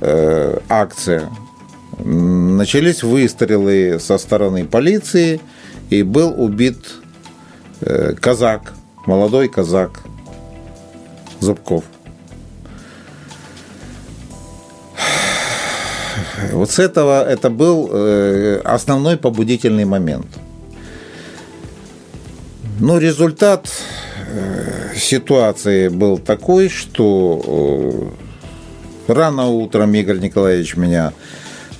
[0.00, 1.28] э, акция.
[1.98, 5.40] Начались выстрелы со стороны полиции,
[5.90, 6.78] и был убит
[8.20, 8.74] казак,
[9.06, 10.02] молодой казак
[11.40, 11.84] Зубков.
[16.52, 20.26] Вот с этого это был э, основной побудительный момент.
[22.78, 23.68] Но результат
[24.28, 28.12] э, ситуации был такой, что
[29.08, 31.12] э, рано утром Игорь Николаевич меня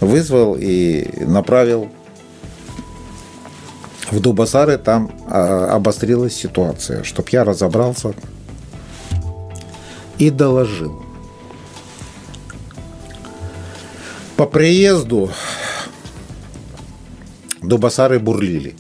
[0.01, 1.89] вызвал и направил
[4.11, 8.15] в Дубасары, там а, обострилась ситуация, чтобы я разобрался
[10.19, 11.06] и доложил.
[14.37, 15.31] По приезду
[17.63, 18.75] дубасары бурлили.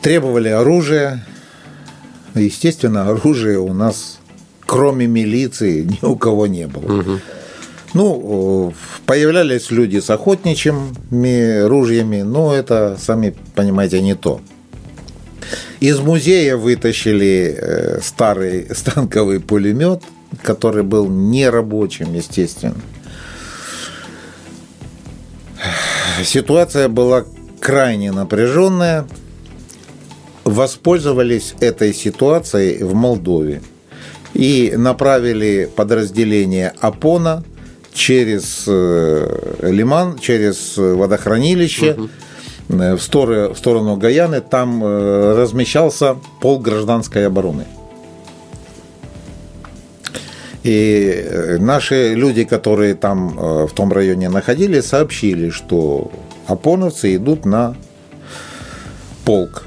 [0.00, 1.26] Требовали оружия.
[2.34, 4.20] Естественно, оружия у нас,
[4.60, 7.00] кроме милиции, ни у кого не было.
[7.00, 7.18] Угу.
[7.92, 8.72] Ну,
[9.04, 14.40] появлялись люди с охотничьими ружьями, но это, сами понимаете, не то.
[15.80, 20.02] Из музея вытащили э, старый станковый пулемет–
[20.42, 22.80] который был нерабочим, естественно.
[26.24, 27.24] Ситуация была
[27.60, 29.06] крайне напряженная.
[30.44, 33.62] Воспользовались этой ситуацией в Молдове
[34.34, 37.44] и направили подразделение Апона
[37.92, 42.08] через э, Лиман, через водохранилище угу.
[42.68, 44.40] в, сторону, в сторону Гаяны.
[44.40, 47.66] Там э, размещался пол гражданской обороны.
[50.62, 56.10] И э, наши люди, которые там э, в том районе находились, сообщили, что
[56.46, 57.76] апоновцы идут на
[59.24, 59.64] полк.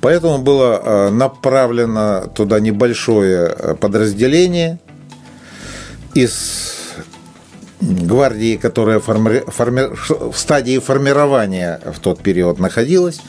[0.00, 4.80] Поэтому было э, направлено туда небольшое подразделение
[6.14, 6.74] из
[7.80, 9.44] гвардии, которая форми...
[9.46, 9.82] Форми...
[10.32, 13.20] в стадии формирования в тот период находилась,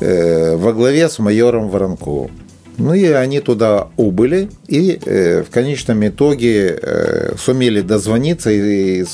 [0.00, 2.47] во главе с майором Воронковым.
[2.78, 9.06] Ну и они туда убыли и э, в конечном итоге э, сумели дозвониться и, и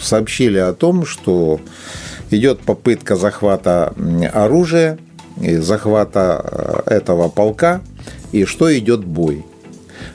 [0.00, 1.60] сообщили о том, что
[2.30, 3.92] идет попытка захвата
[4.32, 4.98] оружия
[5.40, 7.82] захвата этого полка
[8.32, 9.44] и что идет бой.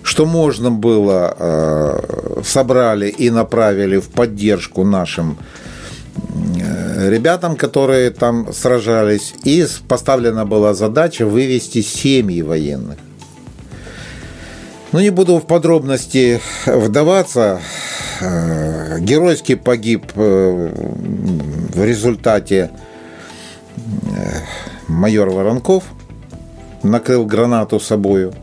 [0.01, 2.03] Что можно было,
[2.43, 5.37] собрали и направили в поддержку нашим
[7.09, 12.97] ребятам, которые там сражались, и поставлена была задача вывести семьи военных.
[14.93, 17.59] Ну, не буду в подробности вдаваться.
[18.21, 20.69] Э, геройски погиб э,
[21.73, 22.69] в результате
[23.75, 24.41] э,
[24.87, 25.83] майор Воронков.
[26.83, 28.35] Накрыл гранату собою.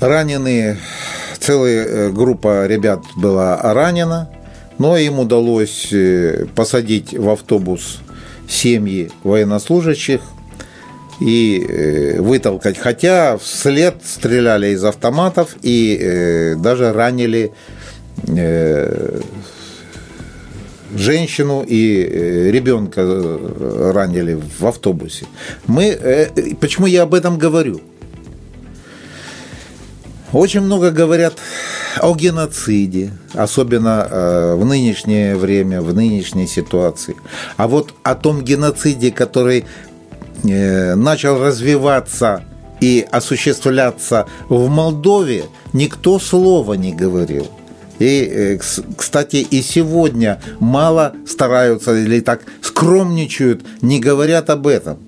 [0.00, 0.76] Раненые,
[1.38, 4.28] целая группа ребят была ранена,
[4.80, 5.94] но им удалось
[6.56, 7.98] посадить в автобус
[8.48, 10.20] семьи военнослужащих–
[11.20, 12.78] и э, вытолкать.
[12.78, 17.52] Хотя вслед стреляли из автоматов и э, даже ранили
[18.26, 19.20] э,
[20.94, 23.02] женщину и ребенка
[23.92, 25.26] ранили в автобусе.
[25.66, 26.28] Мы,
[26.60, 27.80] почему я об этом говорю?
[30.32, 31.34] Очень много говорят
[32.00, 37.16] о геноциде, особенно в нынешнее время, в нынешней ситуации.
[37.56, 39.64] А вот о том геноциде, который
[40.44, 42.44] Э, начал развиваться
[42.80, 47.46] и осуществляться в Молдове, никто слова не говорил.
[47.98, 48.58] И, э,
[48.96, 54.98] кстати, и сегодня мало стараются или так скромничают, не говорят об этом.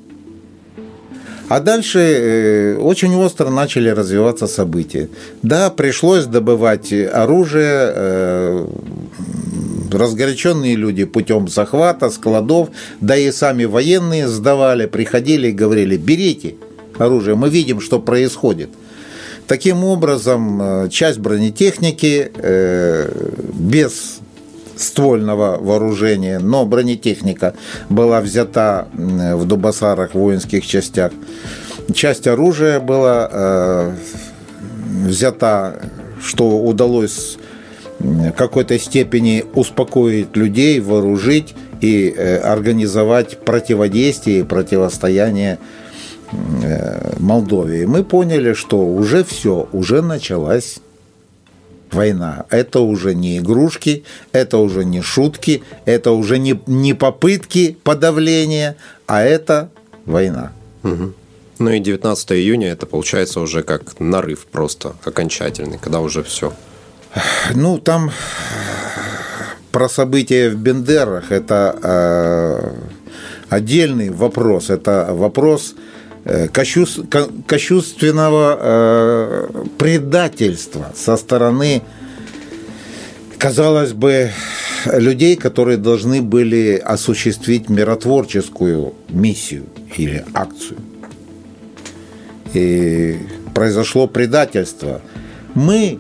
[1.53, 5.11] А дальше э, очень остро начали развиваться события.
[5.43, 8.67] Да, пришлось добывать оружие,
[9.93, 12.71] разгоряченные люди путем захвата складов,
[13.03, 16.55] да и сами военные сдавали, приходили и говорили, берите
[16.97, 18.71] оружие, мы видим, что происходит.
[19.47, 23.11] Таким образом, э, часть бронетехники э,
[23.53, 24.22] без
[24.77, 27.55] ствольного вооружения, но бронетехника
[27.89, 31.13] была взята в Дубасарах, в воинских частях.
[31.95, 33.93] Часть оружия была э,
[35.07, 35.81] взята,
[36.21, 37.39] что удалось
[38.37, 45.59] какой-то степени успокоить людей, вооружить и э, организовать противодействие и противостояние
[46.63, 47.85] э, Молдовии.
[47.85, 50.79] Мы поняли, что уже все, уже началась
[51.93, 52.47] война.
[52.51, 58.77] Это уже не игрушки, это уже не шутки, это уже не, не попытки подавления,
[59.07, 59.71] а это
[60.07, 60.53] война.
[60.83, 61.13] Угу.
[61.59, 66.53] Ну и 19 июня это получается уже как нарыв просто окончательный, когда уже все.
[67.55, 68.11] Ну, там
[69.71, 72.73] про события в Бендерах это э,
[73.49, 74.71] отдельный вопрос.
[74.71, 75.92] Это вопрос э,
[76.53, 79.49] кощунственного э,
[79.79, 81.83] предательства со стороны,
[83.39, 84.31] казалось бы,
[84.87, 89.65] людей, которые должны были осуществить миротворческую миссию
[89.97, 90.79] или акцию.
[92.55, 93.19] И
[93.55, 95.01] произошло предательство.
[95.55, 95.99] Мы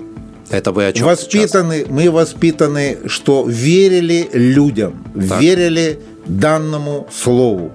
[0.51, 1.91] это вы о чем воспитаны, сейчас?
[1.91, 5.41] Мы воспитаны, что верили людям, так.
[5.41, 7.73] верили данному слову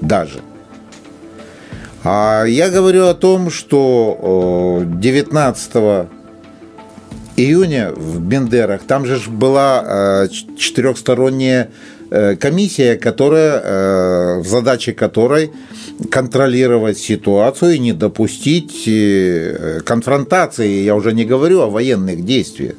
[0.00, 0.40] даже.
[2.02, 6.08] А я говорю о том, что 19
[7.36, 11.70] июня в Бендерах, там же была э, четырехсторонняя
[12.10, 15.50] э, комиссия, которая, э, в задаче которой
[16.10, 18.88] контролировать ситуацию и не допустить
[19.84, 22.76] конфронтации, я уже не говорю о военных действиях.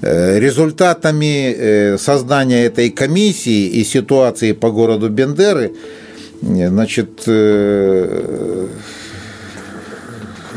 [0.00, 5.72] Результатами создания этой комиссии и ситуации по городу Бендеры,
[6.68, 7.26] значит,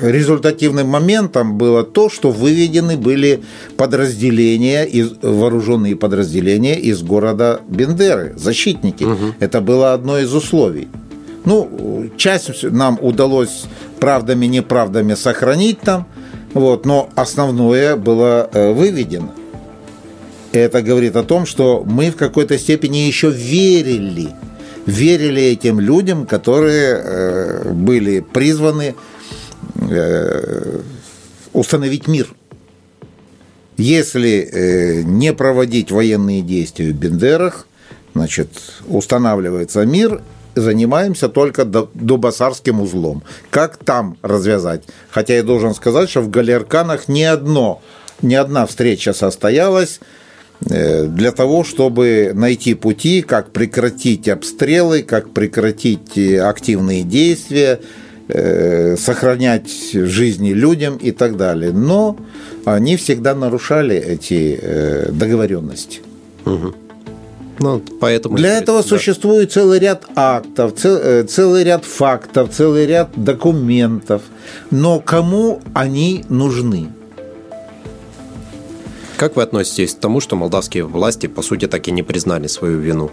[0.01, 3.41] результативным моментом было то, что выведены были
[3.77, 9.03] подразделения, из, вооруженные подразделения из города Бендеры, защитники.
[9.03, 9.35] Угу.
[9.39, 10.87] Это было одно из условий.
[11.45, 13.65] Ну, часть нам удалось
[13.99, 16.05] правдами-неправдами сохранить там,
[16.53, 19.31] вот, но основное было э, выведено.
[20.51, 24.29] Это говорит о том, что мы в какой-то степени еще верили,
[24.87, 28.95] верили этим людям, которые э, были призваны
[29.75, 30.79] э,
[31.53, 32.33] установить мир.
[33.77, 37.67] Если не проводить военные действия в Бендерах,
[38.15, 38.49] значит,
[38.87, 40.23] устанавливается мир,
[40.55, 43.23] занимаемся только Дубасарским узлом.
[43.51, 44.83] Как там развязать?
[45.11, 47.81] Хотя я должен сказать, что в Галерканах ни одно,
[48.21, 50.05] ни одна встреча состоялась э,
[50.59, 57.79] для того, чтобы найти пути, как прекратить обстрелы, как прекратить э, активные действия,
[58.27, 61.71] э, сохранять жизни людям и так далее.
[61.71, 62.17] Но
[62.65, 64.59] они всегда нарушали эти
[65.11, 66.01] договоренности.
[66.45, 66.73] Угу.
[67.59, 68.37] Ну, поэтому...
[68.37, 68.87] Для этого да.
[68.87, 74.21] существует целый ряд актов, цел- э, целый ряд фактов, целый ряд документов.
[74.71, 76.89] Но кому они нужны?
[79.17, 82.77] Как вы относитесь к тому, что молдавские власти, по сути, так и не признали свою
[82.77, 83.09] вину?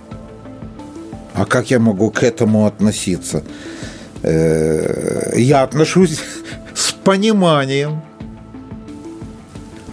[1.32, 3.42] А как я могу к этому относиться?
[4.22, 6.18] Э, Я отношусь
[6.74, 8.02] с пониманием,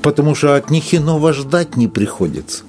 [0.02, 2.64] потому что от них иного ждать не приходится.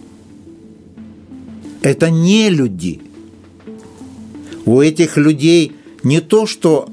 [1.82, 3.00] Это не люди.
[4.66, 5.72] У этих людей
[6.04, 6.88] не то, что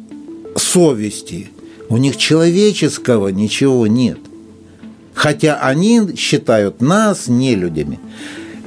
[0.56, 1.52] совести,
[1.89, 4.18] у них человеческого ничего нет.
[5.20, 7.99] Хотя они считают нас нелюдями.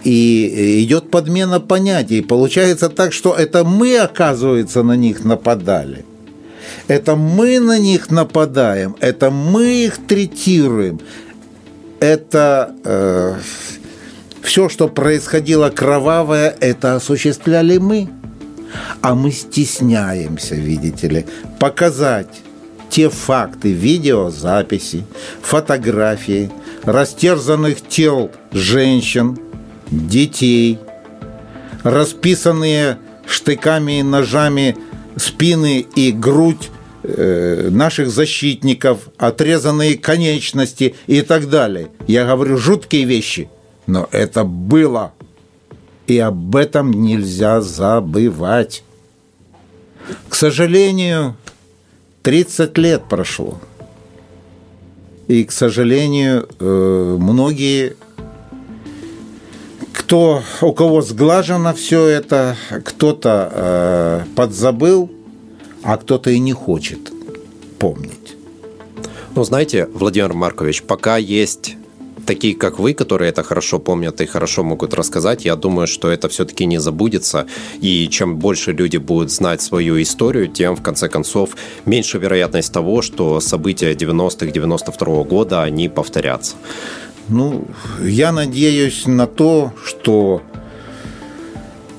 [0.04, 2.20] И идет подмена понятий.
[2.20, 6.04] Получается так, что это мы, оказывается, на них нападали.
[6.88, 11.00] Это мы на них нападаем, это мы их третируем.
[12.00, 13.36] Это э,
[14.42, 18.10] все, что происходило кровавое, это осуществляли мы.
[19.00, 21.24] А мы стесняемся, видите ли,
[21.58, 22.42] показать
[22.92, 25.04] те факты, видеозаписи,
[25.40, 26.52] фотографии
[26.84, 29.38] растерзанных тел женщин,
[29.90, 30.78] детей,
[31.84, 34.76] расписанные штыками и ножами
[35.16, 36.70] спины и грудь
[37.02, 41.88] э, наших защитников, отрезанные конечности и так далее.
[42.06, 43.48] Я говорю жуткие вещи,
[43.86, 45.14] но это было.
[46.06, 48.84] И об этом нельзя забывать.
[50.28, 51.36] К сожалению,
[52.22, 53.58] 30 лет прошло.
[55.28, 57.96] И, к сожалению, э, многие,
[59.92, 65.10] кто, у кого сглажено все это, кто-то э, подзабыл,
[65.82, 67.12] а кто-то и не хочет
[67.78, 68.36] помнить.
[69.34, 71.76] Ну, знаете, Владимир Маркович, пока есть
[72.26, 76.28] такие, как вы, которые это хорошо помнят и хорошо могут рассказать, я думаю, что это
[76.28, 77.46] все-таки не забудется.
[77.80, 81.56] И чем больше люди будут знать свою историю, тем, в конце концов,
[81.86, 86.56] меньше вероятность того, что события 90-х, 92 года, они повторятся.
[87.28, 87.66] Ну,
[88.00, 90.42] я надеюсь на то, что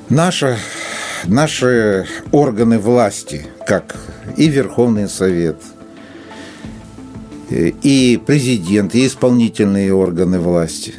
[0.09, 0.57] наша,
[1.25, 3.95] наши органы власти, как
[4.37, 5.57] и Верховный Совет,
[7.83, 10.93] и президент, и исполнительные органы власти.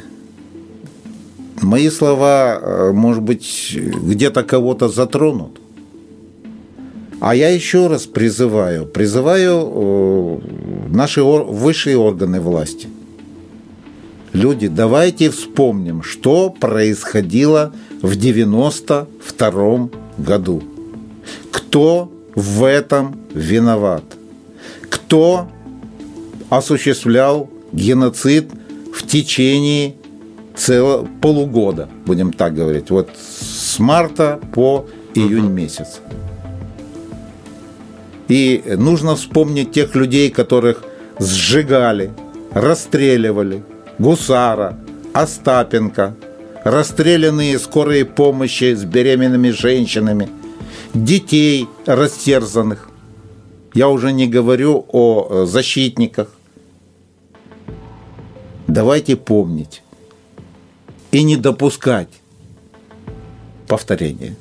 [1.61, 5.59] Мои слова, э, может быть, где-то кого-то затронут.
[7.19, 10.39] А я еще раз призываю, призываю э,
[10.89, 12.87] наши высшие органы власти.
[14.33, 20.61] Люди, давайте вспомним, что происходило в 92 году.
[21.51, 24.03] Кто в этом виноват?
[24.89, 25.47] Кто
[26.57, 28.49] осуществлял геноцид
[28.93, 29.95] в течение
[30.55, 35.99] целого полугода, будем так говорить, вот с марта по июнь месяц.
[38.27, 40.83] И нужно вспомнить тех людей, которых
[41.19, 42.11] сжигали,
[42.53, 43.63] расстреливали,
[43.99, 44.77] Гусара,
[45.13, 46.15] Остапенко,
[46.63, 50.29] расстрелянные скорые помощи с беременными женщинами,
[50.93, 52.89] детей растерзанных.
[53.73, 56.34] Я уже не говорю о защитниках.
[58.75, 59.81] Давайте помнить
[61.13, 62.09] и не допускать
[63.69, 64.35] повторения.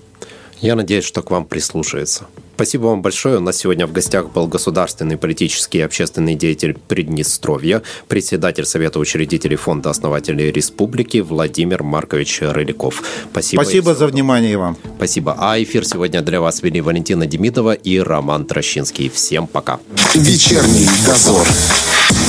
[0.61, 2.27] Я надеюсь, что к вам прислушаются.
[2.57, 3.37] Спасибо вам большое.
[3.37, 9.57] У нас сегодня в гостях был государственный политический и общественный деятель Приднестровья, председатель Совета учредителей
[9.57, 13.05] Фонда основателей Республики Владимир Маркович Рыляков.
[13.31, 13.63] Спасибо.
[13.63, 14.77] Спасибо за внимание вам.
[14.97, 15.37] Спасибо.
[15.39, 19.09] А эфир сегодня для вас вели Валентина Демидова и Роман Трощинский.
[19.11, 19.79] Всем пока.
[20.13, 21.47] Вечерний дозор.